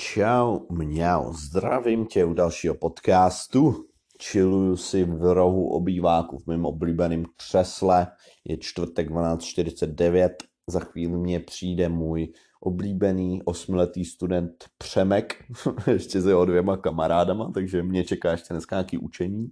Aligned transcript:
Čau, 0.00 0.58
mňau, 0.70 1.32
zdravím 1.32 2.06
tě 2.06 2.24
u 2.24 2.34
dalšího 2.34 2.74
podcastu. 2.74 3.84
Čiluju 4.18 4.76
si 4.76 5.04
v 5.04 5.32
rohu 5.34 5.68
obýváku 5.68 6.38
v 6.38 6.46
mém 6.46 6.66
oblíbeném 6.66 7.24
křesle. 7.36 8.06
Je 8.44 8.56
čtvrtek 8.56 9.10
12.49. 9.10 10.28
Za 10.66 10.80
chvíli 10.80 11.18
mě 11.18 11.40
přijde 11.40 11.88
můj 11.88 12.32
oblíbený 12.60 13.42
osmiletý 13.44 14.04
student 14.04 14.64
Přemek, 14.78 15.44
ještě 15.86 16.22
se 16.22 16.30
jeho 16.30 16.44
dvěma 16.44 16.76
kamarádama, 16.76 17.50
takže 17.54 17.82
mě 17.82 18.04
čeká 18.04 18.30
ještě 18.30 18.54
dneska 18.54 18.76
nějaký 18.76 18.98
učení. 18.98 19.48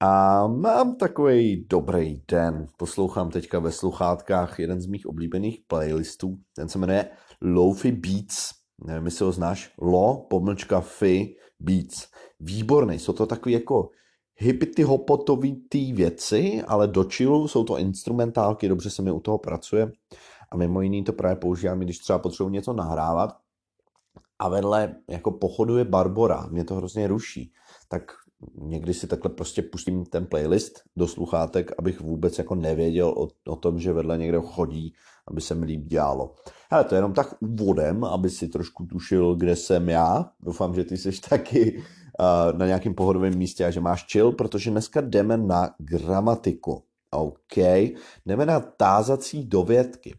A 0.00 0.46
mám 0.46 0.96
takový 0.96 1.66
dobrý 1.70 2.22
den. 2.30 2.66
Poslouchám 2.76 3.30
teďka 3.30 3.58
ve 3.58 3.72
sluchátkách 3.72 4.58
jeden 4.58 4.80
z 4.80 4.86
mých 4.86 5.06
oblíbených 5.06 5.58
playlistů. 5.66 6.38
Ten 6.56 6.68
se 6.68 6.78
jmenuje 6.78 7.08
Lofi 7.40 7.92
Beats 7.92 8.61
nevím, 8.86 9.04
jestli 9.04 9.24
ho 9.24 9.32
znáš, 9.32 9.74
Lo, 9.80 10.26
pomlčka 10.30 10.80
Fi, 10.80 11.36
Beats. 11.60 12.06
Výborný, 12.40 12.98
jsou 12.98 13.12
to 13.12 13.26
takový 13.26 13.52
jako 13.52 13.90
hippity 14.36 14.82
hopotový 14.82 15.64
ty 15.68 15.92
věci, 15.92 16.62
ale 16.66 16.88
do 16.88 17.04
chillu 17.04 17.48
jsou 17.48 17.64
to 17.64 17.78
instrumentálky, 17.78 18.68
dobře 18.68 18.90
se 18.90 19.02
mi 19.02 19.10
u 19.10 19.20
toho 19.20 19.38
pracuje. 19.38 19.92
A 20.52 20.56
mimo 20.56 20.80
jiný 20.80 21.04
to 21.04 21.12
právě 21.12 21.36
používám, 21.36 21.80
když 21.80 21.98
třeba 21.98 22.18
potřebuji 22.18 22.48
něco 22.48 22.72
nahrávat. 22.72 23.36
A 24.38 24.48
vedle 24.48 24.96
jako 25.08 25.30
pochoduje 25.30 25.84
Barbora, 25.84 26.46
mě 26.50 26.64
to 26.64 26.74
hrozně 26.74 27.06
ruší, 27.06 27.52
tak 27.88 28.12
někdy 28.54 28.94
si 28.94 29.06
takhle 29.06 29.30
prostě 29.30 29.62
pustím 29.62 30.04
ten 30.04 30.26
playlist 30.26 30.80
do 30.96 31.08
sluchátek, 31.08 31.72
abych 31.78 32.00
vůbec 32.00 32.38
jako 32.38 32.54
nevěděl 32.54 33.08
o, 33.08 33.28
o 33.52 33.56
tom, 33.56 33.78
že 33.78 33.92
vedle 33.92 34.18
někdo 34.18 34.42
chodí, 34.42 34.94
aby 35.28 35.40
se 35.40 35.54
mi 35.54 35.66
líp 35.66 35.84
dělalo. 35.84 36.34
Hele, 36.70 36.84
to 36.84 36.94
je 36.94 36.98
jenom 36.98 37.12
tak 37.12 37.34
úvodem, 37.40 38.04
aby 38.04 38.30
si 38.30 38.48
trošku 38.48 38.86
tušil, 38.86 39.34
kde 39.34 39.56
jsem 39.56 39.88
já. 39.88 40.30
Doufám, 40.40 40.74
že 40.74 40.84
ty 40.84 40.96
jsi 40.96 41.10
taky 41.28 41.82
na 42.56 42.66
nějakém 42.66 42.94
pohodovém 42.94 43.38
místě 43.38 43.64
a 43.64 43.70
že 43.70 43.80
máš 43.80 44.06
chill, 44.12 44.32
protože 44.32 44.70
dneska 44.70 45.00
jdeme 45.00 45.36
na 45.36 45.74
gramatiku. 45.78 46.82
OK, 47.10 47.56
jdeme 48.26 48.46
na 48.46 48.60
tázací 48.60 49.44
dovědky. 49.44 50.14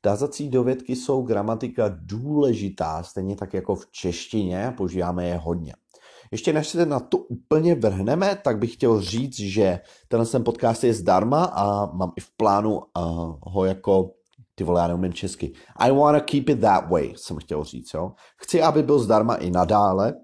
Tázací 0.00 0.48
dovědky 0.48 0.96
jsou 0.96 1.22
gramatika 1.22 1.84
důležitá, 1.88 3.02
stejně 3.02 3.36
tak 3.36 3.54
jako 3.54 3.74
v 3.74 3.90
češtině, 3.90 4.74
používáme 4.76 5.26
je 5.26 5.36
hodně. 5.36 5.72
Ještě 6.30 6.52
než 6.52 6.68
se 6.68 6.86
na 6.86 7.00
to 7.00 7.18
úplně 7.18 7.74
vrhneme, 7.74 8.38
tak 8.44 8.58
bych 8.58 8.72
chtěl 8.72 9.00
říct, 9.00 9.36
že 9.36 9.80
tenhle 10.08 10.26
ten 10.26 10.44
podcast 10.44 10.84
je 10.84 10.94
zdarma 10.94 11.44
a 11.44 11.92
mám 11.92 12.12
i 12.16 12.20
v 12.20 12.30
plánu 12.36 12.74
uh, 12.74 12.82
ho 13.42 13.64
jako 13.64 14.10
ty 14.58 14.64
vole, 14.64 14.80
já 14.80 14.88
neumím 14.88 15.12
česky. 15.12 15.52
I 15.76 15.92
wanna 15.92 16.20
keep 16.20 16.48
it 16.48 16.60
that 16.60 16.90
way, 16.90 17.12
jsem 17.16 17.36
chtěl 17.36 17.64
říct, 17.64 17.94
jo. 17.94 18.12
Chci, 18.36 18.62
aby 18.62 18.82
byl 18.82 18.98
zdarma 18.98 19.34
i 19.34 19.50
nadále. 19.50 20.14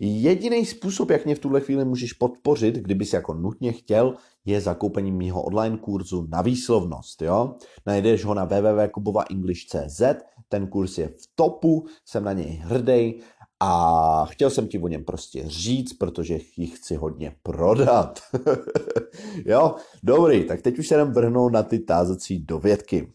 Jediný 0.00 0.66
způsob, 0.66 1.10
jak 1.10 1.24
mě 1.24 1.34
v 1.34 1.38
tuhle 1.38 1.60
chvíli 1.60 1.84
můžeš 1.84 2.12
podpořit, 2.12 2.74
kdyby 2.74 3.04
si 3.04 3.16
jako 3.16 3.34
nutně 3.34 3.72
chtěl, 3.72 4.14
je 4.44 4.60
zakoupení 4.60 5.12
mýho 5.12 5.42
online 5.42 5.76
kurzu 5.76 6.26
na 6.28 6.42
výslovnost, 6.42 7.22
jo. 7.22 7.54
Najdeš 7.86 8.24
ho 8.24 8.34
na 8.34 8.44
www.kubovaenglish.cz, 8.44 10.02
ten 10.48 10.66
kurz 10.66 10.98
je 10.98 11.08
v 11.08 11.28
topu, 11.34 11.86
jsem 12.04 12.24
na 12.24 12.32
něj 12.32 12.62
hrdý 12.64 13.20
a 13.60 14.24
chtěl 14.24 14.50
jsem 14.50 14.68
ti 14.68 14.78
o 14.78 14.88
něm 14.88 15.04
prostě 15.04 15.42
říct, 15.46 15.92
protože 15.92 16.38
ji 16.56 16.66
chci 16.66 16.94
hodně 16.96 17.36
prodat. 17.42 18.20
jo, 19.44 19.74
dobrý, 20.02 20.44
tak 20.44 20.62
teď 20.62 20.78
už 20.78 20.88
se 20.88 20.94
jdem 20.94 21.12
vrhnout 21.12 21.52
na 21.52 21.62
ty 21.62 21.78
tázací 21.78 22.38
dovědky. 22.38 23.12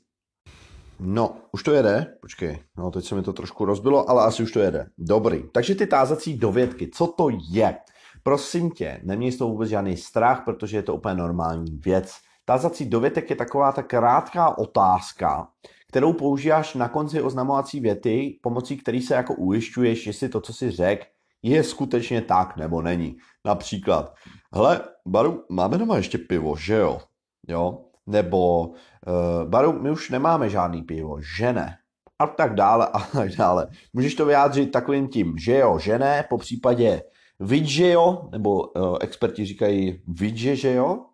No, 1.00 1.36
už 1.52 1.64
to 1.64 1.72
jede. 1.72 2.16
Počkej, 2.22 2.60
no 2.78 2.92
teď 2.92 3.06
se 3.06 3.16
mi 3.16 3.22
to 3.22 3.34
trošku 3.34 3.66
rozbilo, 3.66 4.10
ale 4.10 4.24
asi 4.24 4.44
už 4.44 4.52
to 4.52 4.60
jede. 4.60 4.88
Dobrý. 4.98 5.44
Takže 5.52 5.76
ty 5.76 5.88
tázací 5.88 6.38
dovědky, 6.38 6.90
co 6.94 7.08
to 7.08 7.28
je? 7.50 7.78
Prosím 8.24 8.72
tě, 8.72 9.00
neměj 9.04 9.32
z 9.32 9.38
toho 9.38 9.52
vůbec 9.52 9.70
žádný 9.70 9.98
strach, 9.98 10.42
protože 10.46 10.78
je 10.78 10.84
to 10.84 10.96
úplně 10.96 11.16
normální 11.16 11.80
věc. 11.86 12.14
Tázací 12.46 12.86
dovětek 12.86 13.30
je 13.30 13.36
taková 13.36 13.72
ta 13.72 13.84
krátká 13.84 14.58
otázka, 14.58 15.48
kterou 15.94 16.14
používáš 16.14 16.74
na 16.74 16.90
konci 16.90 17.22
oznamovací 17.22 17.80
věty, 17.80 18.40
pomocí 18.42 18.78
který 18.78 19.02
se 19.02 19.14
jako 19.14 19.34
ujišťuješ, 19.34 20.08
jestli 20.08 20.30
to, 20.30 20.42
co 20.42 20.54
si 20.54 20.72
řek, 20.72 21.06
je 21.44 21.64
skutečně 21.64 22.22
tak 22.22 22.58
nebo 22.58 22.82
není. 22.82 23.18
Například, 23.46 24.14
hele, 24.54 24.82
Baru, 25.08 25.46
máme 25.50 25.78
doma 25.78 25.98
ještě 25.98 26.18
pivo, 26.18 26.56
že 26.56 26.74
jo? 26.74 27.02
Jo? 27.48 27.86
Nebo, 28.08 28.68
uh, 28.68 29.50
Baru, 29.50 29.74
my 29.74 29.92
už 29.92 30.10
nemáme 30.10 30.50
žádný 30.50 30.82
pivo, 30.82 31.22
že 31.38 31.54
ne? 31.54 31.78
A 32.20 32.28
tak 32.28 32.56
dále, 32.56 32.88
a 32.94 33.00
tak 33.00 33.30
dále. 33.30 33.68
Můžeš 33.94 34.16
to 34.16 34.26
vyjádřit 34.26 34.72
takovým 34.72 35.08
tím, 35.08 35.38
že 35.38 35.58
jo, 35.58 35.80
že 35.80 36.00
ne, 36.00 36.26
po 36.30 36.38
případě 36.38 37.02
vid, 37.40 37.66
že 37.66 37.92
jo, 37.92 38.30
nebo 38.32 38.62
uh, 38.62 38.98
experti 39.02 39.46
říkají 39.46 40.02
vid, 40.08 40.36
že 40.38 40.74
jo, 40.74 41.06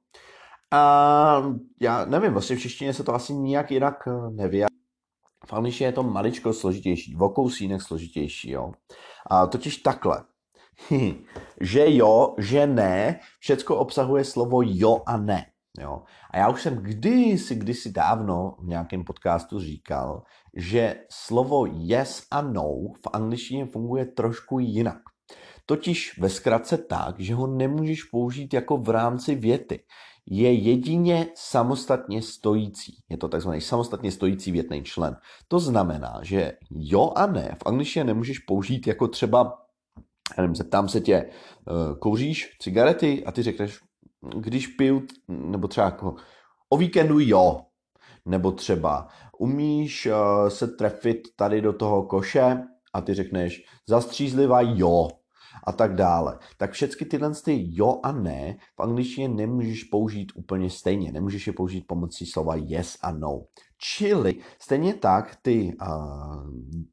a 0.72 1.44
já 1.82 2.06
nevím, 2.06 2.32
vlastně 2.32 2.56
v 2.56 2.60
češtině 2.60 2.94
se 2.94 3.04
to 3.04 3.16
asi 3.16 3.34
nijak 3.34 3.72
jinak 3.72 4.08
eh, 4.08 4.12
nevyjádří. 4.30 4.69
V 5.50 5.54
angličtině 5.54 5.88
je 5.88 5.92
to 5.92 6.04
maličko 6.04 6.54
složitější, 6.54 7.16
v 7.16 7.34
kousínek 7.34 7.82
složitější, 7.82 8.52
jo. 8.52 8.72
A 9.30 9.48
totiž 9.48 9.78
takhle. 9.78 10.24
že 11.62 11.96
jo, 11.96 12.36
že 12.38 12.68
ne, 12.68 13.20
všecko 13.40 13.76
obsahuje 13.76 14.24
slovo 14.24 14.62
jo 14.66 15.02
a 15.06 15.18
ne. 15.18 15.46
Jo. 15.80 16.04
A 16.32 16.38
já 16.38 16.50
už 16.50 16.62
jsem 16.62 16.76
kdysi, 16.76 17.56
kdysi 17.56 17.92
dávno 17.92 18.56
v 18.60 18.68
nějakém 18.68 19.04
podcastu 19.04 19.60
říkal, 19.60 20.24
že 20.56 20.96
slovo 21.12 21.66
yes 21.66 22.24
a 22.32 22.42
no 22.42 22.64
v 23.06 23.10
angličtině 23.14 23.66
funguje 23.66 24.06
trošku 24.06 24.60
jinak. 24.60 25.02
Totiž 25.66 26.20
ve 26.20 26.30
zkratce 26.30 26.78
tak, 26.78 27.20
že 27.20 27.36
ho 27.36 27.48
nemůžeš 27.48 28.04
použít 28.04 28.54
jako 28.54 28.78
v 28.78 28.90
rámci 28.90 29.36
věty 29.36 29.84
je 30.30 30.54
jedině 30.54 31.28
samostatně 31.36 32.22
stojící. 32.22 32.98
Je 33.10 33.18
to 33.18 33.28
takzvaný 33.28 33.62
samostatně 33.62 34.12
stojící 34.12 34.52
větný 34.52 34.84
člen. 34.84 35.18
To 35.48 35.60
znamená, 35.60 36.20
že 36.22 36.54
jo 36.72 37.12
a 37.16 37.26
ne 37.26 37.56
v 37.64 37.68
angličtině 37.68 38.04
nemůžeš 38.04 38.40
použít 38.40 38.88
jako 38.88 39.08
třeba, 39.08 39.58
já 40.38 40.42
nevím, 40.44 40.56
zeptám 40.56 40.90
se 40.90 41.02
tě, 41.02 41.16
eh, 41.16 41.32
kouříš 42.00 42.58
cigarety 42.62 43.26
a 43.26 43.32
ty 43.32 43.44
řekneš, 43.44 43.80
když 44.36 44.68
piju, 44.68 45.04
nebo 45.28 45.68
třeba 45.68 45.86
jako 45.86 46.16
o 46.70 46.78
víkendu 46.78 47.20
jo, 47.20 47.62
nebo 48.26 48.52
třeba 48.52 49.08
umíš 49.40 50.06
uh, 50.06 50.50
se 50.50 50.68
trefit 50.68 51.18
tady 51.36 51.62
do 51.62 51.74
toho 51.74 52.04
koše 52.04 52.58
a 52.94 53.02
ty 53.02 53.14
řekneš 53.14 53.64
zastřízlivá 53.88 54.62
jo, 54.62 55.08
a 55.64 55.72
tak 55.72 55.96
dále. 55.96 56.40
Tak 56.58 56.72
všechny 56.72 57.08
tyhle 57.08 57.32
ty 57.46 57.66
jo 57.70 58.00
a 58.04 58.12
ne 58.12 58.58
v 58.76 58.82
angličtině 58.82 59.30
nemůžeš 59.30 59.84
použít 59.84 60.32
úplně 60.36 60.70
stejně. 60.70 61.12
Nemůžeš 61.12 61.48
je 61.48 61.54
použít 61.54 61.88
pomocí 61.88 62.26
slova 62.26 62.56
yes 62.56 62.98
a 63.02 63.12
no. 63.12 63.42
Čili 63.78 64.36
stejně 64.62 64.94
tak 64.94 65.36
ty 65.42 65.78
uh, 65.82 65.88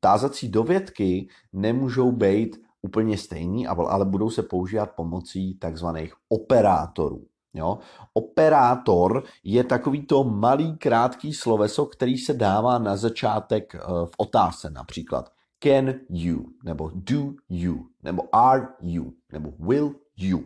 tázací 0.00 0.48
dovědky 0.48 1.28
nemůžou 1.52 2.12
být 2.12 2.56
úplně 2.82 3.18
stejný, 3.18 3.66
ale 3.66 4.04
budou 4.04 4.30
se 4.30 4.42
používat 4.42 4.90
pomocí 4.96 5.58
takzvaných 5.58 6.14
operátorů. 6.28 7.26
Jo? 7.54 7.78
Operátor 8.14 9.24
je 9.44 9.64
takový 9.64 10.06
to 10.06 10.24
malý 10.24 10.76
krátký 10.76 11.32
sloveso, 11.32 11.86
který 11.86 12.18
se 12.18 12.34
dává 12.34 12.78
na 12.78 12.96
začátek 12.96 13.74
v 14.04 14.10
otázce 14.16 14.70
například 14.70 15.35
can 15.62 15.94
you, 16.10 16.44
nebo 16.64 16.90
do 16.94 17.32
you, 17.48 17.86
nebo 18.02 18.22
are 18.32 18.66
you, 18.82 19.12
nebo 19.32 19.52
will 19.58 19.94
you. 20.16 20.40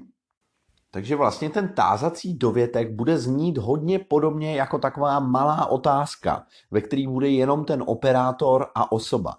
Takže 0.93 1.17
vlastně 1.17 1.51
ten 1.51 1.69
tázací 1.69 2.35
dovětek 2.35 2.93
bude 2.93 3.19
znít 3.19 3.59
hodně 3.59 3.99
podobně 3.99 4.57
jako 4.57 4.79
taková 4.79 5.21
malá 5.21 5.67
otázka, 5.67 6.47
ve 6.71 6.81
který 6.81 7.07
bude 7.07 7.29
jenom 7.29 7.65
ten 7.65 7.85
operátor 7.87 8.67
a 8.75 8.93
osoba. 8.93 9.35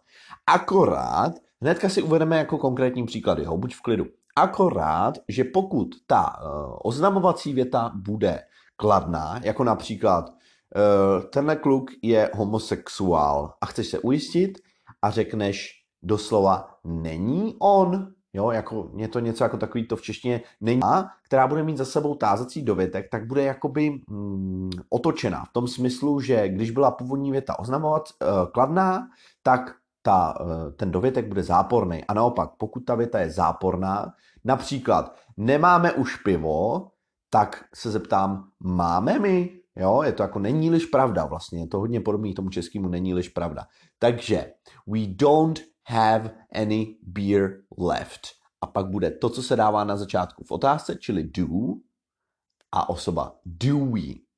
Akorát, 0.47 1.33
hnedka 1.61 1.89
si 1.89 2.01
uvedeme 2.01 2.37
jako 2.37 2.57
konkrétní 2.57 3.05
příklady, 3.05 3.43
ho, 3.43 3.57
buď 3.57 3.75
v 3.75 3.81
klidu. 3.81 4.05
Akorát, 4.35 5.17
že 5.27 5.43
pokud 5.43 5.87
ta 6.07 6.23
uh, 6.23 6.77
oznamovací 6.83 7.53
věta 7.53 7.91
bude 7.95 8.39
kladná, 8.75 9.39
jako 9.43 9.63
například 9.63 10.29
uh, 10.29 11.23
tenhle 11.29 11.55
kluk 11.55 11.91
je 12.01 12.29
homosexuál 12.33 13.53
a 13.61 13.65
chceš 13.65 13.87
se 13.87 13.99
ujistit, 13.99 14.57
a 15.01 15.09
řekneš 15.09 15.81
doslova 16.03 16.69
není 16.83 17.55
on, 17.59 18.07
jo, 18.33 18.51
jako 18.51 18.91
je 18.95 19.07
to 19.07 19.19
něco 19.19 19.43
jako 19.43 19.57
takový 19.57 19.87
to 19.87 19.95
v 19.95 20.01
češtině 20.01 20.41
není 20.61 20.83
a, 20.83 21.05
která 21.25 21.47
bude 21.47 21.63
mít 21.63 21.77
za 21.77 21.85
sebou 21.85 22.15
tázací 22.15 22.61
dovětek, 22.61 23.05
tak 23.11 23.27
bude 23.27 23.43
jakoby 23.43 24.01
mm, 24.09 24.69
otočená 24.89 25.45
v 25.45 25.53
tom 25.53 25.67
smyslu, 25.67 26.19
že 26.19 26.49
když 26.49 26.71
byla 26.71 26.91
původní 26.91 27.31
věta 27.31 27.59
oznamovat 27.59 28.03
uh, 28.21 28.51
kladná, 28.51 29.07
tak 29.43 29.75
ta, 30.01 30.39
uh, 30.39 30.47
ten 30.75 30.91
dovětek 30.91 31.27
bude 31.27 31.43
záporný. 31.43 32.03
A 32.05 32.13
naopak, 32.13 32.49
pokud 32.57 32.79
ta 32.79 32.95
věta 32.95 33.19
je 33.19 33.29
záporná, 33.29 34.13
například 34.43 35.15
nemáme 35.37 35.91
už 35.91 36.15
pivo, 36.15 36.87
tak 37.29 37.65
se 37.75 37.91
zeptám, 37.91 38.49
máme 38.59 39.19
my? 39.19 39.60
Jo, 39.75 40.01
je 40.03 40.13
to 40.13 40.23
jako 40.23 40.39
není-liž 40.39 40.85
pravda 40.85 41.25
vlastně, 41.25 41.59
je 41.59 41.67
to 41.67 41.79
hodně 41.79 42.01
podobný 42.01 42.33
tomu 42.33 42.49
českému 42.49 42.87
není-liž 42.87 43.29
pravda. 43.29 43.67
Takže 43.99 44.53
we 44.87 44.99
don't 45.07 45.59
have 45.87 46.31
any 46.55 46.97
beer 47.01 47.63
left. 47.77 48.21
A 48.61 48.67
pak 48.67 48.85
bude 48.85 49.11
to, 49.11 49.29
co 49.29 49.43
se 49.43 49.55
dává 49.55 49.83
na 49.83 49.97
začátku 49.97 50.43
v 50.43 50.51
otázce, 50.51 50.95
čili 50.95 51.23
do 51.23 51.47
a 52.71 52.89
osoba 52.89 53.35
do 53.45 53.85
we. 53.85 54.30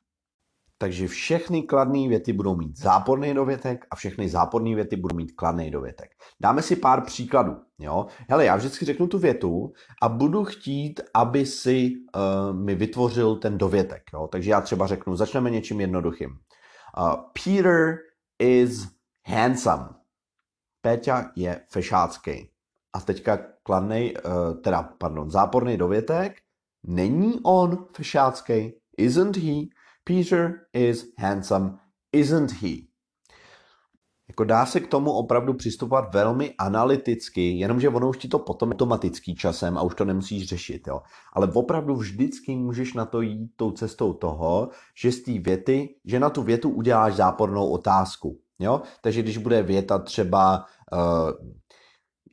Takže 0.83 1.07
všechny 1.07 1.63
kladné 1.63 2.07
věty 2.07 2.33
budou 2.33 2.56
mít 2.56 2.77
záporný 2.77 3.33
dovětek 3.33 3.85
a 3.91 3.95
všechny 3.95 4.30
záporné 4.30 4.75
věty 4.75 4.95
budou 4.95 5.15
mít 5.15 5.31
kladný 5.31 5.71
dovětek. 5.71 6.09
Dáme 6.41 6.62
si 6.62 6.75
pár 6.75 7.06
příkladů. 7.06 7.56
Jo? 7.80 8.06
Hele, 8.30 8.45
já 8.45 8.56
vždycky 8.56 8.85
řeknu 8.85 9.07
tu 9.07 9.19
větu 9.19 9.74
a 10.01 10.09
budu 10.09 10.44
chtít, 10.44 11.01
aby 11.13 11.45
si 11.45 11.91
uh, 12.15 12.56
mi 12.56 12.75
vytvořil 12.75 13.35
ten 13.35 13.57
dovětek. 13.57 14.03
Jo? 14.13 14.27
Takže 14.27 14.51
já 14.51 14.62
třeba 14.62 14.88
řeknu, 14.88 15.15
začneme 15.15 15.50
něčím 15.50 15.81
jednoduchým. 15.81 16.30
Uh, 16.30 17.15
Peter 17.44 17.97
is 18.39 18.88
handsome. 19.27 19.89
Péťa 20.81 21.31
je 21.36 21.62
fešácký. 21.71 22.50
A 22.94 23.00
teďka 23.00 23.39
kladnej, 23.63 24.13
uh, 24.13 24.62
teda, 24.62 24.89
pardon, 24.97 25.31
záporný 25.31 25.77
dovětek. 25.77 26.33
Není 26.88 27.39
on 27.44 27.86
fešácký? 27.95 28.74
Isn't 28.97 29.38
he? 29.38 29.82
Peter 30.03 30.67
is 30.73 31.05
handsome, 31.17 31.77
isn't 32.11 32.51
he? 32.51 32.94
Jako 34.27 34.44
dá 34.44 34.65
se 34.65 34.79
k 34.79 34.88
tomu 34.88 35.11
opravdu 35.11 35.53
přistupovat 35.53 36.13
velmi 36.13 36.53
analyticky, 36.57 37.57
jenomže 37.57 37.89
ono 37.89 38.09
už 38.09 38.17
ti 38.17 38.27
to 38.27 38.39
potom 38.39 38.71
automatický 38.71 39.35
časem 39.35 39.77
a 39.77 39.81
už 39.81 39.95
to 39.95 40.05
nemusíš 40.05 40.47
řešit. 40.47 40.88
Jo. 40.88 41.01
Ale 41.33 41.51
opravdu 41.53 41.95
vždycky 41.95 42.55
můžeš 42.55 42.94
na 42.94 43.05
to 43.05 43.21
jít 43.21 43.51
tou 43.55 43.71
cestou 43.71 44.13
toho, 44.13 44.69
že 44.97 45.11
z 45.11 45.23
té 45.23 45.39
věty, 45.39 45.95
že 46.05 46.19
na 46.19 46.29
tu 46.29 46.44
větu 46.44 46.69
uděláš 46.69 47.13
zápornou 47.13 47.69
otázku. 47.69 48.39
Jo? 48.59 48.81
Takže 49.01 49.21
když 49.21 49.38
bude 49.38 49.63
věta 49.63 50.00
třeba, 50.00 50.65
uh, 50.94 51.31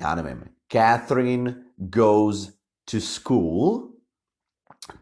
já 0.00 0.14
nevím, 0.14 0.44
Catherine 0.72 1.64
goes 1.76 2.52
to 2.90 3.00
school, 3.00 3.88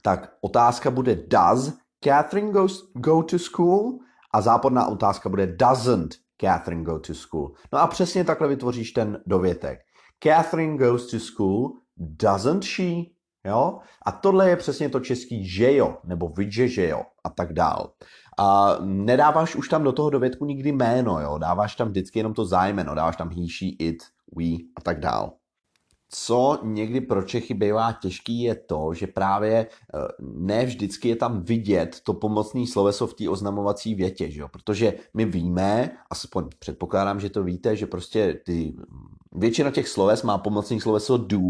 tak 0.02 0.36
otázka 0.40 0.90
bude 0.90 1.14
does 1.14 1.72
Catherine 2.04 2.52
goes, 2.52 2.90
go 2.94 3.22
to 3.22 3.38
school? 3.38 3.98
A 4.34 4.40
záporná 4.40 4.86
otázka 4.86 5.28
bude 5.28 5.46
doesn't 5.46 6.14
Catherine 6.40 6.84
go 6.84 6.98
to 6.98 7.14
school? 7.14 7.52
No 7.72 7.78
a 7.78 7.86
přesně 7.86 8.24
takhle 8.24 8.48
vytvoříš 8.48 8.92
ten 8.92 9.22
dovětek. 9.26 9.78
Catherine 10.22 10.78
goes 10.78 11.10
to 11.10 11.18
school, 11.18 11.72
doesn't 11.96 12.64
she? 12.64 12.92
Jo? 13.44 13.78
A 14.06 14.12
tohle 14.12 14.48
je 14.48 14.56
přesně 14.56 14.88
to 14.88 15.00
český 15.00 15.48
že 15.48 15.74
jo, 15.74 15.96
nebo 16.04 16.28
vidže 16.28 16.68
že 16.68 16.88
jo, 16.88 17.02
a 17.24 17.30
tak 17.30 17.52
dál. 17.52 17.92
A 18.38 18.76
nedáváš 18.84 19.56
už 19.56 19.68
tam 19.68 19.84
do 19.84 19.92
toho 19.92 20.10
dovětku 20.10 20.44
nikdy 20.44 20.72
jméno, 20.72 21.20
jo? 21.20 21.38
dáváš 21.38 21.76
tam 21.76 21.88
vždycky 21.88 22.18
jenom 22.18 22.34
to 22.34 22.44
zájmeno, 22.44 22.94
dáváš 22.94 23.16
tam 23.16 23.30
he, 23.30 23.46
she, 23.58 23.68
it, 23.78 23.98
we 24.36 24.44
a 24.76 24.80
tak 24.82 25.00
dál 25.00 25.32
co 26.10 26.58
někdy 26.62 27.00
pro 27.00 27.22
Čechy 27.22 27.54
bývá 27.54 27.92
těžký, 27.92 28.42
je 28.42 28.54
to, 28.54 28.94
že 28.94 29.06
právě 29.06 29.52
eh, 29.54 29.98
ne 30.20 30.66
vždycky 30.66 31.08
je 31.08 31.16
tam 31.16 31.42
vidět 31.42 32.00
to 32.00 32.14
pomocné 32.14 32.66
sloveso 32.66 33.06
v 33.06 33.14
té 33.14 33.28
oznamovací 33.28 33.94
větě, 33.94 34.30
že 34.30 34.40
jo? 34.40 34.48
protože 34.48 34.94
my 35.14 35.24
víme, 35.24 35.90
aspoň 36.10 36.48
předpokládám, 36.58 37.20
že 37.20 37.30
to 37.30 37.42
víte, 37.42 37.76
že 37.76 37.86
prostě 37.86 38.40
ty, 38.44 38.74
většina 39.32 39.70
těch 39.70 39.88
sloves 39.88 40.22
má 40.22 40.38
pomocný 40.38 40.80
sloveso 40.80 41.16
do, 41.16 41.40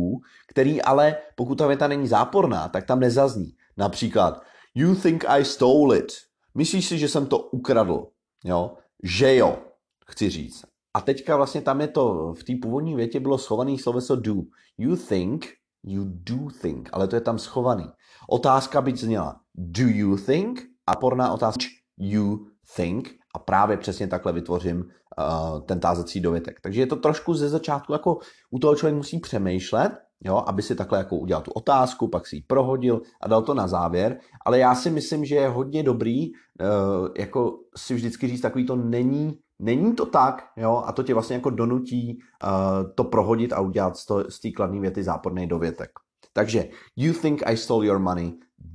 který 0.46 0.82
ale, 0.82 1.16
pokud 1.34 1.58
ta 1.58 1.66
věta 1.66 1.88
není 1.88 2.08
záporná, 2.08 2.69
tak 2.69 2.87
tam 2.87 3.00
nezazní. 3.00 3.52
Například, 3.76 4.43
you 4.75 4.94
think 4.94 5.25
I 5.28 5.44
stole 5.44 5.99
it. 5.99 6.12
Myslíš 6.55 6.88
si, 6.88 6.99
že 6.99 7.08
jsem 7.08 7.26
to 7.26 7.38
ukradl? 7.38 8.06
Jo? 8.44 8.75
Že 9.02 9.37
jo, 9.37 9.58
chci 10.06 10.31
říct. 10.31 10.64
A 10.99 11.00
teďka 11.00 11.37
vlastně 11.37 11.61
tam 11.61 11.81
je 11.81 11.89
to, 11.89 12.35
v 12.35 12.45
té 12.45 12.53
původní 12.62 12.95
větě 12.95 13.21
bylo 13.21 13.39
schovaný 13.39 13.79
sloveso 13.79 14.17
do. 14.17 14.35
You 14.79 14.97
think, 14.97 15.47
you 15.85 16.05
do 16.06 16.37
think, 16.61 16.89
ale 16.93 17.09
to 17.09 17.17
je 17.17 17.21
tam 17.21 17.39
schovaný. 17.39 17.85
Otázka 18.29 18.81
by 18.81 18.97
zněla, 18.97 19.41
do 19.55 19.83
you 19.83 20.17
think? 20.17 20.62
A 20.87 20.97
porná 20.97 21.33
otázka, 21.33 21.65
you 21.99 22.47
think? 22.77 23.11
A 23.35 23.39
právě 23.39 23.77
přesně 23.77 24.09
takhle 24.09 24.33
vytvořím 24.33 24.79
uh, 24.79 25.61
ten 25.61 25.81
tázací 25.81 26.21
dovětek. 26.21 26.61
Takže 26.62 26.81
je 26.81 26.87
to 26.87 26.97
trošku 26.97 27.35
ze 27.35 27.49
začátku, 27.49 27.93
jako 27.93 28.19
u 28.51 28.59
toho 28.59 28.77
člověk 28.77 28.97
musí 28.97 29.19
přemýšlet, 29.19 29.93
jo, 30.25 30.43
aby 30.47 30.62
si 30.62 30.75
takhle 30.75 30.99
jako 30.99 31.17
udělal 31.17 31.43
tu 31.43 31.51
otázku, 31.51 32.09
pak 32.09 32.27
si 32.27 32.37
ji 32.37 32.43
prohodil 32.43 33.03
a 33.23 33.29
dal 33.29 33.43
to 33.43 33.55
na 33.55 33.69
závěr. 33.69 34.19
Ale 34.47 34.59
já 34.59 34.75
si 34.75 34.91
myslím, 34.91 35.25
že 35.25 35.35
je 35.35 35.49
hodně 35.49 35.83
dobrý 35.83 36.31
uh, 36.31 37.09
jako 37.19 37.59
si 37.77 37.94
vždycky 37.94 38.29
říct 38.29 38.41
takový 38.41 38.67
to 38.67 38.77
není 38.77 39.39
Není 39.58 39.94
to 39.94 40.06
tak, 40.06 40.50
jo, 40.56 40.82
a 40.87 40.93
to 40.93 41.02
tě 41.02 41.14
vlastně 41.14 41.37
jako 41.37 41.50
donutí 41.50 42.19
uh, 42.44 42.90
to 42.94 43.05
prohodit 43.05 43.52
a 43.52 43.60
udělat 43.60 43.96
z 44.28 44.40
té 44.40 44.50
kladné 44.50 44.81
věty 44.81 45.02
záporný 45.02 45.46
dovětek. 45.46 45.90
Takže, 46.32 46.69
you 46.96 47.12
think 47.12 47.43
I 47.46 47.56
stole 47.56 47.87
your 47.87 47.99
money, 47.99 48.32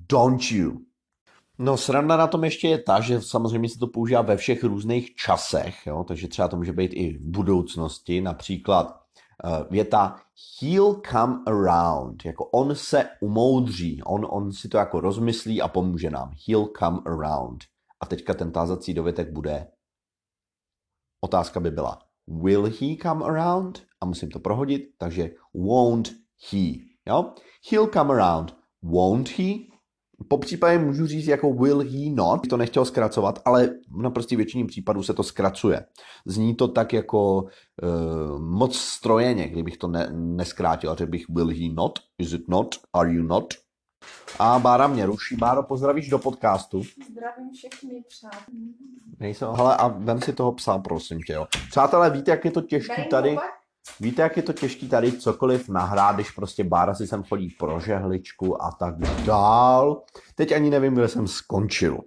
don't 0.09 0.51
you? 0.51 0.71
No, 1.59 1.77
sranda 1.77 2.17
na 2.17 2.27
tom 2.27 2.43
ještě 2.43 2.67
je 2.67 2.77
ta, 2.77 2.99
že 2.99 3.21
samozřejmě 3.21 3.69
se 3.69 3.79
to 3.79 3.87
používá 3.87 4.21
ve 4.21 4.37
všech 4.37 4.63
různých 4.63 5.15
časech, 5.15 5.87
jo, 5.87 6.03
takže 6.07 6.27
třeba 6.27 6.47
to 6.47 6.57
může 6.57 6.73
být 6.73 6.91
i 6.93 7.17
v 7.17 7.21
budoucnosti, 7.21 8.21
například 8.21 8.99
uh, 9.43 9.71
věta 9.71 10.15
he'll 10.61 11.01
come 11.11 11.39
around, 11.47 12.25
jako 12.25 12.45
on 12.45 12.75
se 12.75 13.05
umoudří, 13.21 14.03
on, 14.03 14.27
on 14.29 14.51
si 14.51 14.69
to 14.69 14.77
jako 14.77 14.99
rozmyslí 14.99 15.61
a 15.61 15.67
pomůže 15.67 16.09
nám. 16.09 16.31
He'll 16.47 16.69
come 16.79 16.99
around. 17.05 17.63
A 17.99 18.05
teďka 18.05 18.33
ten 18.33 18.51
tázací 18.51 18.93
dovětek 18.93 19.31
bude 19.31 19.67
Otázka 21.23 21.59
by 21.59 21.71
byla, 21.71 21.99
will 22.27 22.65
he 22.65 22.97
come 23.01 23.25
around? 23.25 23.81
A 24.01 24.05
musím 24.05 24.29
to 24.29 24.39
prohodit, 24.39 24.81
takže 24.97 25.29
won't 25.53 26.11
he. 26.51 26.67
Jo? 27.07 27.33
He'll 27.71 27.87
come 27.87 28.13
around. 28.13 28.55
Won't 28.81 29.29
he? 29.29 29.53
Po 30.27 30.37
případě 30.37 30.77
můžu 30.77 31.07
říct 31.07 31.27
jako 31.27 31.53
will 31.53 31.79
he 31.79 32.11
not, 32.13 32.47
to 32.49 32.57
nechtěl 32.57 32.85
zkracovat, 32.85 33.39
ale 33.45 33.69
na 34.01 34.09
prostě 34.09 34.35
většině 34.35 34.65
případů 34.65 35.03
se 35.03 35.13
to 35.13 35.23
zkracuje. 35.23 35.85
Zní 36.25 36.55
to 36.55 36.67
tak 36.67 36.93
jako 36.93 37.41
uh, 37.41 38.39
moc 38.39 38.77
strojeně, 38.77 39.47
kdybych 39.47 39.77
to 39.77 39.87
ne, 39.87 40.09
neskrátil, 40.13 40.95
že 40.99 41.05
bych 41.05 41.29
will 41.29 41.49
he 41.49 41.73
not, 41.73 41.99
is 42.17 42.33
it 42.33 42.47
not, 42.47 42.75
are 42.93 43.13
you 43.13 43.23
not, 43.23 43.53
a 44.39 44.59
Bára 44.59 44.87
mě 44.87 45.05
ruší. 45.05 45.35
Báro, 45.35 45.63
pozdravíš 45.63 46.09
do 46.09 46.19
podcastu. 46.19 46.81
Zdravím 47.09 47.51
všechny 47.53 48.03
přátelé. 48.07 48.57
Nejsem, 49.19 49.49
hele, 49.53 49.77
a 49.77 49.87
vem 49.87 50.21
si 50.21 50.33
toho 50.33 50.51
psa, 50.51 50.77
prosím 50.77 51.21
tě, 51.21 51.33
jo. 51.33 51.47
Přátelé, 51.69 52.09
víte, 52.09 52.31
jak 52.31 52.45
je 52.45 52.51
to 52.51 52.61
těžký 52.61 53.05
tady? 53.09 53.37
Víte, 53.99 54.21
jak 54.21 54.37
je 54.37 54.43
to 54.43 54.53
těžký 54.53 54.89
tady 54.89 55.11
cokoliv 55.11 55.69
nahrát, 55.69 56.15
když 56.15 56.31
prostě 56.31 56.63
Bára 56.63 56.95
si 56.95 57.07
sem 57.07 57.23
chodí 57.23 57.49
pro 57.59 57.79
žehličku 57.79 58.63
a 58.63 58.71
tak 58.71 58.99
dál. 59.25 60.03
Teď 60.35 60.51
ani 60.51 60.69
nevím, 60.69 60.93
kde 60.93 61.07
jsem 61.07 61.27
skončil. 61.27 61.99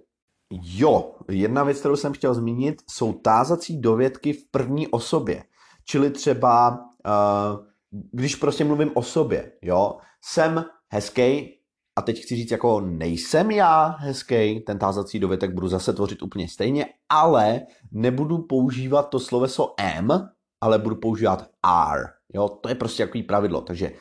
Jo, 0.51 1.15
jedna 1.29 1.63
věc, 1.63 1.79
kterou 1.79 1.95
jsem 1.95 2.13
chtěl 2.13 2.33
zmínit, 2.33 2.81
jsou 2.89 3.13
tázací 3.13 3.81
dovědky 3.81 4.33
v 4.33 4.51
první 4.51 4.87
osobě. 4.87 5.43
Čili 5.85 6.09
třeba, 6.09 6.69
uh, 6.71 7.65
když 8.11 8.35
prostě 8.35 8.63
mluvím 8.63 8.91
o 8.93 9.03
sobě, 9.03 9.51
jo, 9.61 9.97
jsem 10.21 10.65
hezký, 10.89 11.56
a 11.97 12.01
teď 12.01 12.21
chci 12.21 12.35
říct, 12.35 12.51
jako 12.51 12.81
nejsem 12.81 13.51
já 13.51 13.95
hezký, 13.99 14.59
ten 14.59 14.79
tázací 14.79 15.19
dovětek 15.19 15.53
budu 15.53 15.67
zase 15.67 15.93
tvořit 15.93 16.21
úplně 16.21 16.47
stejně, 16.47 16.85
ale 17.09 17.61
nebudu 17.91 18.37
používat 18.37 19.09
to 19.09 19.19
sloveso 19.19 19.73
am, 19.79 20.29
ale 20.61 20.79
budu 20.79 20.95
používat 20.95 21.49
are. 21.63 22.03
Jo, 22.33 22.49
to 22.49 22.69
je 22.69 22.75
prostě 22.75 23.03
jaký 23.03 23.23
pravidlo. 23.23 23.61
Takže 23.61 23.91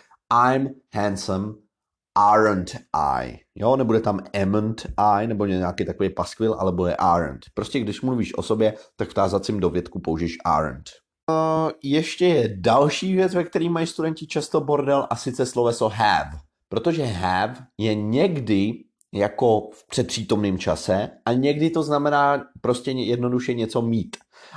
I'm 0.50 0.69
handsome, 0.95 1.53
aren't 2.19 2.76
I. 2.93 3.38
Jo, 3.55 3.76
nebude 3.76 4.00
tam 4.00 4.21
amn't 4.43 4.87
I, 4.97 5.26
nebo 5.26 5.47
nějaký 5.47 5.85
takový 5.85 6.11
paskvil, 6.11 6.55
ale 6.59 6.73
bude 6.73 6.97
aren't. 6.97 7.45
Prostě 7.55 7.81
když 7.81 8.03
mluvíš 8.03 8.38
o 8.38 8.43
sobě, 8.43 8.75
tak 8.97 9.09
v 9.09 9.15
tázacím 9.15 9.61
dovědku 9.61 10.00
použiješ 10.00 10.37
aren't. 10.45 10.91
Uh, 11.31 11.71
ještě 11.83 12.26
je 12.26 12.57
další 12.57 13.15
věc, 13.15 13.35
ve 13.35 13.45
které 13.45 13.69
mají 13.69 13.87
studenti 13.87 14.26
často 14.26 14.61
bordel, 14.61 15.07
a 15.11 15.17
sice 15.17 15.47
sloveso 15.47 15.88
have. 15.88 16.46
Protože 16.68 17.04
have 17.04 17.54
je 17.78 17.94
někdy 17.94 18.73
jako 19.12 19.68
v 19.73 19.87
předpřítomném 19.87 20.58
čase 20.58 21.11
a 21.25 21.32
někdy 21.32 21.70
to 21.70 21.82
znamená 21.82 22.44
prostě 22.61 22.90
jednoduše 22.90 23.54
něco 23.54 23.82
mít. 23.82 24.16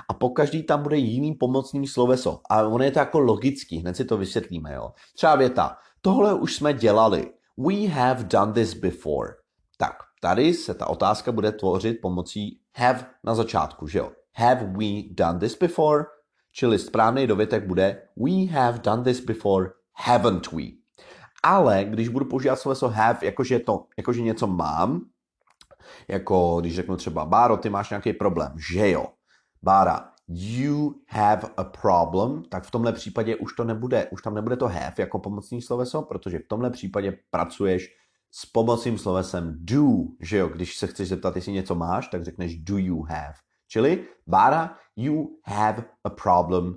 A 0.10 0.14
po 0.14 0.30
každý 0.30 0.64
tam 0.64 0.84
bude 0.84 0.98
jiný 0.98 1.36
pomocný 1.36 1.88
sloveso. 1.88 2.40
A 2.50 2.68
ono 2.68 2.84
je 2.84 2.92
to 2.92 3.00
jako 3.00 3.20
logický, 3.20 3.78
hned 3.78 3.96
si 3.96 4.06
to 4.06 4.18
vysvětlíme. 4.18 4.74
Jo? 4.74 4.92
Třeba 5.16 5.36
věta, 5.36 5.78
tohle 6.02 6.34
už 6.34 6.56
jsme 6.56 6.74
dělali. 6.74 7.32
We 7.58 7.88
have 7.88 8.24
done 8.24 8.54
this 8.54 8.74
before. 8.74 9.34
Tak, 9.78 9.96
tady 10.22 10.54
se 10.54 10.74
ta 10.74 10.88
otázka 10.88 11.32
bude 11.32 11.52
tvořit 11.52 12.02
pomocí 12.02 12.60
have 12.76 13.06
na 13.24 13.36
začátku, 13.36 13.88
že 13.88 14.00
jo? 14.00 14.12
Have 14.36 14.64
we 14.64 14.86
done 15.12 15.40
this 15.40 15.58
before? 15.58 16.04
Čili 16.52 16.80
správný 16.80 17.28
dovětek 17.28 17.68
bude 17.68 18.02
We 18.18 18.46
have 18.52 18.80
done 18.80 19.04
this 19.04 19.20
before, 19.20 19.70
haven't 19.94 20.52
we? 20.52 20.79
Ale 21.44 21.86
když 21.86 22.08
budu 22.08 22.26
používat 22.26 22.60
sloveso 22.60 22.88
have, 22.88 23.20
jakože, 23.22 23.60
to, 23.60 23.86
jakože 23.98 24.22
něco 24.22 24.48
mám, 24.48 25.02
jako 26.08 26.58
když 26.62 26.76
řeknu 26.76 26.96
třeba 26.96 27.26
Báro, 27.26 27.58
ty 27.58 27.70
máš 27.70 27.90
nějaký 27.90 28.14
problém, 28.14 28.54
že 28.72 28.90
jo. 28.90 29.06
Bára, 29.64 30.12
you 30.28 30.96
have 31.10 31.42
a 31.58 31.64
problem, 31.64 32.44
tak 32.50 32.64
v 32.64 32.72
tomhle 32.72 32.94
případě 32.94 33.36
už 33.36 33.54
to 33.54 33.64
nebude, 33.64 34.08
už 34.12 34.22
tam 34.22 34.34
nebude 34.34 34.58
to 34.58 34.68
have 34.68 34.94
jako 34.98 35.20
pomocný 35.20 35.62
sloveso, 35.62 36.02
protože 36.02 36.40
v 36.40 36.48
tomhle 36.48 36.70
případě 36.70 37.18
pracuješ 37.32 37.96
s 38.32 38.46
pomocným 38.46 38.98
slovesem 38.98 39.58
do, 39.60 39.88
že 40.22 40.38
jo, 40.38 40.48
když 40.48 40.78
se 40.78 40.88
chceš 40.88 41.10
zeptat, 41.10 41.36
jestli 41.36 41.52
něco 41.52 41.76
máš, 41.76 42.08
tak 42.08 42.24
řekneš 42.24 42.58
do 42.58 42.78
you 42.78 43.02
have. 43.02 43.34
Čili, 43.68 44.06
Bára, 44.28 44.78
you 44.96 45.40
have 45.44 45.84
a 46.04 46.10
problem, 46.10 46.76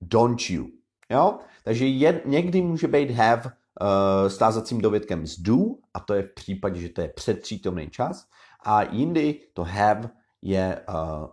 don't 0.00 0.50
you? 0.50 0.66
Jo? 1.10 1.38
Takže 1.64 1.86
je, 1.86 2.22
někdy 2.24 2.62
může 2.62 2.88
být 2.88 3.10
have 3.10 3.42
uh, 3.80 4.28
stázacím 4.28 4.80
dovědkem 4.80 5.26
z 5.26 5.38
do, 5.38 5.56
a 5.94 6.00
to 6.00 6.14
je 6.14 6.22
v 6.22 6.34
případě, 6.34 6.80
že 6.80 6.88
to 6.88 7.00
je 7.00 7.08
předpřítomný 7.08 7.90
čas, 7.90 8.26
a 8.64 8.82
jindy 8.82 9.40
to 9.54 9.64
have 9.64 10.10
je, 10.42 10.80
uh, 10.88 11.26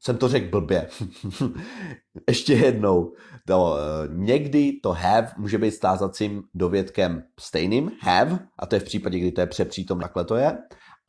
jsem 0.00 0.16
to 0.16 0.28
řekl 0.28 0.50
blbě, 0.50 0.88
ještě 2.28 2.52
jednou, 2.52 3.12
to, 3.46 3.62
uh, 3.62 4.14
někdy 4.16 4.72
to 4.82 4.92
have 4.92 5.32
může 5.38 5.58
být 5.58 5.70
stázacím 5.70 6.42
dovědkem 6.54 7.22
stejným, 7.40 7.90
have, 8.00 8.38
a 8.58 8.66
to 8.66 8.76
je 8.76 8.80
v 8.80 8.84
případě, 8.84 9.18
kdy 9.18 9.32
to 9.32 9.40
je 9.40 9.46
přepřítomný, 9.46 10.02
takhle 10.02 10.24
to 10.24 10.36
je, 10.36 10.58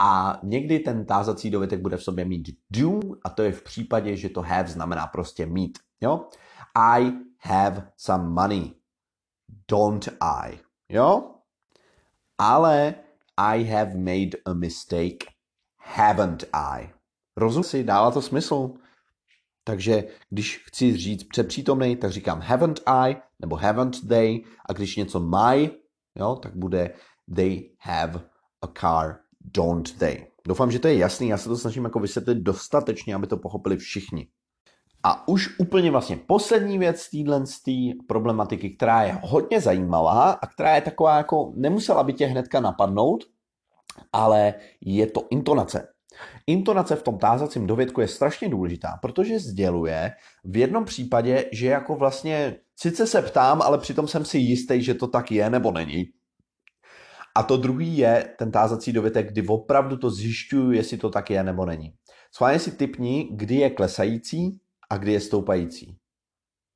a 0.04 0.40
někdy 0.44 0.80
ten 0.80 1.06
tázací 1.06 1.50
dovětek 1.50 1.82
bude 1.82 1.98
v 1.98 2.04
sobě 2.04 2.26
mít 2.26 2.50
do, 2.70 3.00
a 3.26 3.30
to 3.30 3.44
je 3.44 3.52
v 3.52 3.64
případě, 3.64 4.16
že 4.16 4.30
to 4.30 4.42
have 4.42 4.68
znamená 4.68 5.08
prostě 5.08 5.46
mít. 5.46 5.80
Jo? 6.02 6.26
I 6.76 7.12
have 7.40 7.92
some 7.98 8.30
money. 8.30 8.72
Don't 9.68 10.10
I? 10.22 10.60
Jo? 10.92 11.36
Ale 12.38 12.96
I 13.38 13.64
have 13.64 13.96
made 13.96 14.38
a 14.46 14.54
mistake. 14.54 15.26
Haven't 15.78 16.44
I? 16.54 16.90
Rozum 17.38 17.64
si, 17.64 17.84
dává 17.84 18.12
to 18.12 18.22
smysl. 18.22 18.72
Takže 19.64 20.04
když 20.30 20.64
chci 20.66 20.98
říct 20.98 21.24
přepřítomný, 21.24 21.96
tak 21.96 22.12
říkám 22.12 22.42
haven't 22.42 22.80
I 22.86 23.16
nebo 23.40 23.56
haven't 23.56 24.08
they 24.08 24.44
a 24.70 24.74
když 24.74 24.96
něco 24.96 25.20
mají, 25.20 25.70
jo, 26.16 26.36
tak 26.36 26.56
bude 26.56 26.94
they 27.36 27.70
have 27.80 28.22
a 28.62 28.68
car, 28.68 29.20
don't 29.42 29.98
they. 29.98 30.28
Doufám, 30.48 30.72
že 30.72 30.80
to 30.80 30.88
je 30.88 30.98
jasný, 30.98 31.28
já 31.28 31.38
se 31.38 31.50
to 31.50 31.58
snažím 31.58 31.84
jako 31.84 32.00
vysvětlit 32.00 32.38
dostatečně, 32.38 33.16
aby 33.16 33.28
to 33.28 33.38
pochopili 33.38 33.78
všichni. 33.78 34.28
A 35.04 35.28
už 35.28 35.60
úplně 35.60 35.92
vlastně 35.92 36.18
poslední 36.18 36.78
věc 36.78 37.10
téhle 37.10 37.44
problematiky, 38.08 38.70
která 38.70 39.04
je 39.04 39.20
hodně 39.24 39.62
zajímavá 39.62 40.32
a 40.32 40.48
která 40.48 40.76
je 40.76 40.82
taková 40.82 41.18
jako, 41.18 41.54
nemusela 41.56 42.04
by 42.04 42.14
tě 42.14 42.26
hnedka 42.26 42.60
napadnout, 42.60 43.24
ale 44.14 44.54
je 44.82 45.08
to 45.08 45.28
intonace. 45.30 45.88
Intonace 46.48 46.96
v 46.96 47.04
tom 47.04 47.18
tázacím 47.18 47.68
dovědku 47.68 48.02
je 48.02 48.08
strašně 48.08 48.50
důležitá, 48.50 49.00
protože 49.02 49.40
sděluje 49.40 50.12
v 50.44 50.58
jednom 50.58 50.86
případě, 50.86 51.46
že 51.52 51.68
jako 51.68 51.96
vlastně 51.96 52.56
sice 52.80 53.08
se 53.08 53.22
ptám, 53.22 53.62
ale 53.62 53.78
přitom 53.78 54.08
jsem 54.08 54.26
si 54.26 54.38
jistý, 54.38 54.82
že 54.82 54.94
to 54.94 55.08
tak 55.08 55.32
je 55.32 55.50
nebo 55.50 55.72
není. 55.72 56.06
A 57.36 57.44
to 57.44 57.58
druhý 57.58 57.98
je 57.98 58.36
ten 58.38 58.52
tázací 58.52 58.94
dovětek, 58.94 59.32
kdy 59.32 59.48
opravdu 59.48 59.98
to 59.98 60.10
zjišťuju, 60.10 60.72
jestli 60.72 60.98
to 60.98 61.10
tak 61.10 61.30
je 61.30 61.44
nebo 61.44 61.66
není. 61.66 61.94
Schválně 62.34 62.60
si 62.60 62.72
typni, 62.72 63.30
kdy 63.32 63.56
je 63.56 63.70
klesající 63.70 64.60
a 64.92 64.98
kdy 64.98 65.14
je 65.14 65.20
stoupající. 65.20 65.98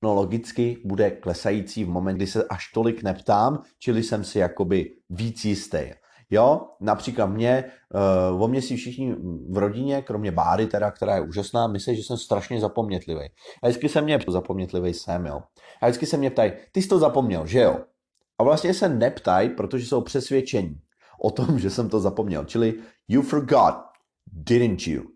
No 0.04 0.14
logicky 0.14 0.78
bude 0.86 1.12
klesající 1.12 1.84
v 1.84 1.90
moment, 1.90 2.16
kdy 2.16 2.28
se 2.28 2.44
až 2.50 2.72
tolik 2.74 3.04
neptám, 3.04 3.64
čili 3.80 4.04
jsem 4.04 4.24
si 4.24 4.40
jakoby 4.40 4.96
víc 5.10 5.46
jistý. 5.46 5.92
Jo, 6.30 6.62
například 6.82 7.26
mě, 7.26 7.64
uh, 8.34 8.44
o 8.44 8.48
mě 8.48 8.62
si 8.62 8.76
všichni 8.76 9.16
v 9.50 9.58
rodině, 9.58 10.02
kromě 10.02 10.32
Báry 10.32 10.68
teda, 10.68 10.92
která 10.92 11.16
je 11.16 11.22
úžasná, 11.22 11.68
myslí, 11.68 11.96
že 11.96 12.04
jsem 12.04 12.18
strašně 12.18 12.60
zapomnětlivý. 12.60 13.26
A 13.64 13.68
vždycky 13.68 13.90
se 13.90 14.02
mě 14.02 14.20
zapomnětlivý 14.28 14.94
jsem, 14.94 15.26
jo. 15.26 15.42
A 15.82 15.86
vždycky 15.86 16.06
se 16.06 16.18
mě 16.18 16.30
ptají, 16.30 16.52
ty 16.72 16.82
jsi 16.82 16.88
to 16.88 17.00
zapomněl, 17.00 17.48
že 17.48 17.60
jo? 17.60 17.80
A 18.40 18.44
vlastně 18.44 18.74
se 18.74 18.90
neptají, 18.90 19.50
protože 19.50 19.86
jsou 19.86 20.02
přesvědčení 20.02 20.82
o 21.24 21.32
tom, 21.32 21.60
že 21.60 21.70
jsem 21.70 21.90
to 21.90 22.00
zapomněl. 22.00 22.46
Čili 22.46 22.74
you 23.08 23.22
forgot, 23.22 23.76
didn't 24.28 24.88
you? 24.88 25.15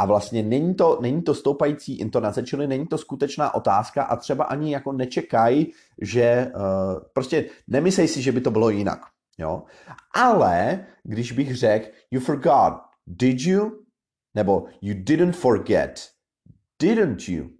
A 0.00 0.04
vlastně 0.06 0.42
není 0.42 0.74
to, 0.74 0.98
není 1.00 1.22
to 1.22 1.34
stoupající 1.34 1.98
intonace, 1.98 2.42
čili 2.42 2.66
není 2.66 2.86
to 2.86 2.98
skutečná 2.98 3.54
otázka 3.54 4.02
a 4.02 4.16
třeba 4.16 4.44
ani 4.44 4.72
jako 4.72 4.92
nečekají, 4.92 5.72
že 6.00 6.52
uh, 6.54 6.62
prostě 7.12 7.44
nemyslej 7.68 8.08
si, 8.08 8.22
že 8.22 8.32
by 8.32 8.40
to 8.40 8.50
bylo 8.50 8.70
jinak. 8.70 9.00
Jo? 9.38 9.62
Ale 10.14 10.86
když 11.02 11.32
bych 11.32 11.56
řekl, 11.56 11.88
you 12.10 12.20
forgot, 12.20 12.74
did 13.06 13.40
you? 13.40 13.70
Nebo 14.34 14.64
you 14.80 14.94
didn't 14.98 15.36
forget, 15.36 16.08
didn't 16.82 17.28
you? 17.28 17.50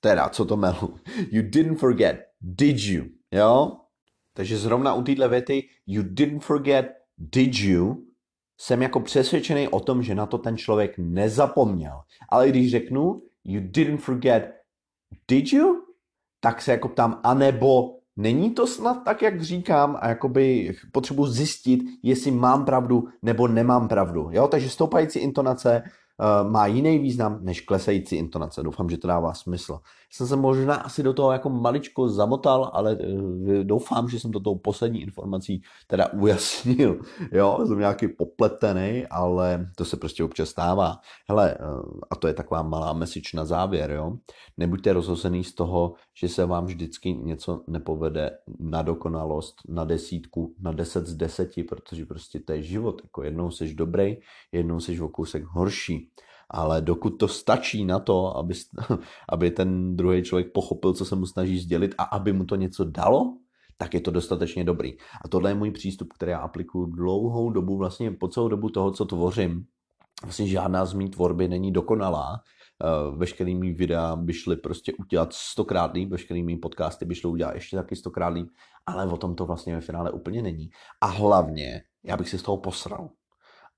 Teda, 0.00 0.28
co 0.28 0.44
to 0.44 0.56
melu? 0.56 0.96
You 1.30 1.42
didn't 1.42 1.78
forget, 1.78 2.26
did 2.40 2.78
you? 2.78 3.04
Jo? 3.32 3.76
Takže 4.34 4.58
zrovna 4.58 4.94
u 4.94 5.02
téhle 5.02 5.28
věty 5.28 5.68
you 5.86 6.02
didn't 6.02 6.44
forget, 6.44 6.86
did 7.18 7.54
you? 7.54 8.07
Jsem 8.60 8.82
jako 8.82 9.00
přesvědčený 9.00 9.68
o 9.68 9.80
tom, 9.80 10.02
že 10.02 10.14
na 10.14 10.26
to 10.26 10.38
ten 10.38 10.56
člověk 10.56 10.94
nezapomněl. 10.98 12.00
Ale 12.28 12.48
když 12.48 12.70
řeknu 12.70 13.22
you 13.44 13.60
didn't 13.64 14.00
forget, 14.00 14.54
did 15.28 15.52
you? 15.52 15.82
Tak 16.40 16.62
se 16.62 16.70
jako 16.72 16.88
ptám, 16.88 17.20
anebo 17.24 17.98
není 18.16 18.50
to 18.50 18.66
snad 18.66 19.04
tak, 19.04 19.22
jak 19.22 19.42
říkám 19.42 19.98
a 20.00 20.08
jakoby 20.08 20.76
potřebuji 20.92 21.26
zjistit, 21.26 21.80
jestli 22.02 22.30
mám 22.30 22.64
pravdu 22.64 23.08
nebo 23.22 23.48
nemám 23.48 23.88
pravdu. 23.88 24.28
Jo? 24.32 24.48
Takže 24.48 24.70
stoupající 24.70 25.18
intonace 25.18 25.82
má 26.42 26.66
jiný 26.66 26.98
význam 26.98 27.38
než 27.42 27.60
klesající 27.60 28.16
intonace. 28.16 28.62
Doufám, 28.62 28.90
že 28.90 28.98
to 28.98 29.08
dává 29.08 29.34
smysl. 29.34 29.78
Jsem 30.10 30.26
se 30.26 30.36
možná 30.36 30.74
asi 30.74 31.02
do 31.02 31.12
toho 31.12 31.32
jako 31.32 31.50
maličko 31.50 32.08
zamotal, 32.08 32.70
ale 32.72 32.96
uh, 32.96 33.64
doufám, 33.64 34.08
že 34.08 34.20
jsem 34.20 34.32
to 34.32 34.40
tou 34.40 34.54
poslední 34.54 35.02
informací 35.02 35.62
teda 35.86 36.12
ujasnil. 36.12 37.00
Jo, 37.32 37.58
jsem 37.66 37.78
nějaký 37.78 38.08
popletený, 38.08 39.06
ale 39.10 39.66
to 39.76 39.84
se 39.84 39.96
prostě 39.96 40.24
občas 40.24 40.48
stává. 40.48 41.00
Hele, 41.28 41.56
uh, 41.60 42.00
a 42.10 42.16
to 42.16 42.28
je 42.28 42.34
taková 42.34 42.62
malá 42.62 42.92
message 42.92 43.30
na 43.34 43.44
závěr, 43.44 43.90
jo. 43.90 44.16
Nebuďte 44.56 44.92
rozhozený 44.92 45.44
z 45.44 45.54
toho, 45.54 45.94
že 46.18 46.28
se 46.28 46.46
vám 46.46 46.66
vždycky 46.66 47.12
něco 47.12 47.64
nepovede 47.66 48.30
na 48.58 48.82
dokonalost, 48.82 49.54
na 49.68 49.84
desítku, 49.84 50.54
na 50.60 50.72
deset 50.72 51.06
z 51.06 51.14
deseti, 51.14 51.62
protože 51.62 52.06
prostě 52.06 52.40
to 52.40 52.52
je 52.52 52.62
život. 52.62 53.00
Jako 53.04 53.22
jednou 53.22 53.50
jsi 53.50 53.74
dobrý, 53.74 54.16
jednou 54.52 54.80
jsi 54.80 55.00
o 55.00 55.08
kousek 55.08 55.44
horší 55.44 56.10
ale 56.50 56.80
dokud 56.80 57.10
to 57.10 57.28
stačí 57.28 57.84
na 57.84 57.98
to, 57.98 58.36
aby, 58.36 58.54
aby 59.28 59.50
ten 59.50 59.96
druhý 59.96 60.22
člověk 60.22 60.52
pochopil, 60.52 60.92
co 60.92 61.04
se 61.04 61.16
mu 61.16 61.26
snaží 61.26 61.58
sdělit 61.58 61.94
a 61.98 62.02
aby 62.02 62.32
mu 62.32 62.44
to 62.44 62.56
něco 62.56 62.84
dalo, 62.84 63.36
tak 63.76 63.94
je 63.94 64.00
to 64.00 64.10
dostatečně 64.10 64.64
dobrý. 64.64 64.92
A 65.24 65.28
tohle 65.28 65.50
je 65.50 65.54
můj 65.54 65.70
přístup, 65.70 66.12
který 66.12 66.30
já 66.30 66.38
aplikuju 66.38 66.86
dlouhou 66.86 67.50
dobu, 67.50 67.76
vlastně 67.76 68.10
po 68.10 68.28
celou 68.28 68.48
dobu 68.48 68.68
toho, 68.68 68.90
co 68.90 69.04
tvořím. 69.04 69.64
Vlastně 70.22 70.46
žádná 70.46 70.84
z 70.84 70.92
mý 70.92 71.10
tvorby 71.10 71.48
není 71.48 71.72
dokonalá, 71.72 72.40
Uh, 72.84 73.18
veškerý 73.18 73.54
mý 73.54 73.72
videa 73.72 74.16
by 74.16 74.32
šly 74.32 74.56
prostě 74.56 74.92
udělat 74.98 75.32
stokrát 75.32 75.92
líp, 75.92 76.10
veškerý 76.10 76.42
mý 76.42 76.56
podcasty 76.56 77.04
by 77.04 77.14
šly 77.14 77.30
udělat 77.30 77.54
ještě 77.54 77.76
taky 77.76 77.96
stokrát 77.96 78.28
líp, 78.28 78.48
ale 78.86 79.06
o 79.06 79.16
tom 79.16 79.34
to 79.34 79.46
vlastně 79.46 79.74
ve 79.74 79.80
finále 79.80 80.10
úplně 80.10 80.42
není. 80.42 80.70
A 81.00 81.06
hlavně, 81.06 81.82
já 82.04 82.16
bych 82.16 82.28
si 82.28 82.38
z 82.38 82.42
toho 82.42 82.56
posral. 82.56 83.10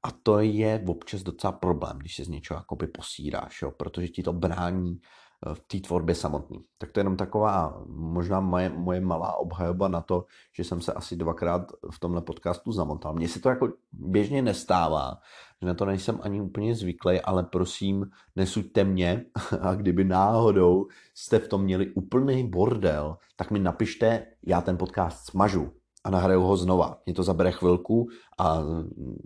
A 0.02 0.10
to 0.10 0.38
je 0.38 0.84
občas 0.86 1.22
docela 1.22 1.52
problém, 1.52 1.98
když 1.98 2.16
se 2.16 2.24
z 2.24 2.28
něčeho 2.28 2.58
jakoby 2.58 2.86
posíráš, 2.86 3.62
jo? 3.62 3.70
protože 3.70 4.08
ti 4.08 4.22
to 4.22 4.32
brání 4.32 5.00
eh, 5.00 5.54
v 5.54 5.60
té 5.60 5.80
tvorbě 5.80 6.14
samotný. 6.14 6.58
Tak 6.78 6.92
to 6.92 7.00
je 7.00 7.02
jenom 7.02 7.16
taková 7.16 7.82
možná 7.86 8.40
moje, 8.40 8.68
moje 8.68 9.00
malá 9.00 9.36
obhajoba 9.36 9.88
na 9.88 10.00
to, 10.00 10.24
že 10.56 10.64
jsem 10.64 10.80
se 10.80 10.92
asi 10.92 11.16
dvakrát 11.16 11.72
v 11.92 12.00
tomhle 12.00 12.22
podcastu 12.22 12.72
zamotal. 12.72 13.14
Mně 13.14 13.28
se 13.28 13.40
to 13.40 13.48
jako 13.48 13.72
běžně 13.92 14.42
nestává, 14.42 15.18
že 15.62 15.66
na 15.66 15.74
to 15.74 15.84
nejsem 15.84 16.18
ani 16.22 16.40
úplně 16.40 16.74
zvyklý, 16.74 17.20
ale 17.20 17.42
prosím, 17.42 18.10
nesuďte 18.36 18.84
mě 18.84 19.24
a 19.60 19.74
kdyby 19.74 20.04
náhodou 20.04 20.86
jste 21.14 21.38
v 21.38 21.48
tom 21.48 21.62
měli 21.62 21.90
úplný 21.90 22.48
bordel, 22.48 23.16
tak 23.36 23.50
mi 23.50 23.58
napište, 23.58 24.26
já 24.46 24.60
ten 24.60 24.76
podcast 24.76 25.26
smažu 25.26 25.72
a 26.04 26.10
nahraju 26.10 26.40
ho 26.40 26.56
znova. 26.56 26.98
Mě 27.06 27.14
to 27.14 27.22
zabere 27.22 27.52
chvilku 27.52 28.08
a 28.38 28.58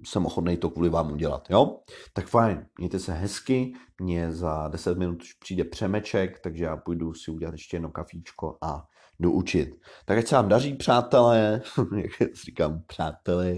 jsem 0.04 0.26
ochotný 0.26 0.56
to 0.56 0.70
kvůli 0.70 0.88
vám 0.88 1.12
udělat, 1.12 1.50
jo? 1.50 1.78
Tak 2.12 2.26
fajn, 2.26 2.66
mějte 2.78 2.98
se 2.98 3.12
hezky, 3.12 3.72
mě 4.00 4.32
za 4.32 4.68
10 4.68 4.98
minut 4.98 5.22
už 5.22 5.32
přijde 5.32 5.64
přemeček, 5.64 6.40
takže 6.40 6.64
já 6.64 6.76
půjdu 6.76 7.14
si 7.14 7.30
udělat 7.30 7.52
ještě 7.52 7.76
jedno 7.76 7.90
kafíčko 7.90 8.58
a 8.62 8.86
jdu 9.18 9.32
učit. 9.32 9.68
Tak 10.04 10.18
ať 10.18 10.26
se 10.26 10.34
vám 10.34 10.48
daří, 10.48 10.74
přátelé, 10.74 11.62
jak 11.96 12.34
říkám, 12.44 12.82
přátelé. 12.86 13.54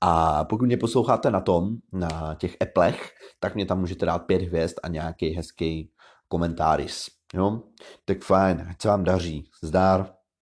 A 0.00 0.44
pokud 0.44 0.66
mě 0.66 0.76
posloucháte 0.76 1.30
na 1.30 1.40
tom, 1.40 1.76
na 1.92 2.34
těch 2.34 2.56
Applech, 2.60 3.10
tak 3.40 3.54
mě 3.54 3.66
tam 3.66 3.80
můžete 3.80 4.06
dát 4.06 4.18
pět 4.18 4.42
hvězd 4.42 4.74
a 4.82 4.88
nějaký 4.88 5.30
hezký 5.30 5.90
komentář. 6.28 7.08
Jo? 7.34 7.60
Tak 8.04 8.24
fajn, 8.24 8.66
ať 8.70 8.82
se 8.82 8.88
vám 8.88 9.04
daří. 9.04 9.50
Zdar. 9.62 10.21